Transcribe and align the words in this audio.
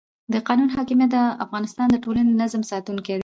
د 0.33 0.35
قانون 0.47 0.69
حاکمیت 0.75 1.09
د 1.13 1.17
افغانستان 1.45 1.87
د 1.91 1.95
ټولنې 2.05 2.29
د 2.33 2.37
نظم 2.41 2.61
ساتونکی 2.71 3.11
دی 3.15 3.19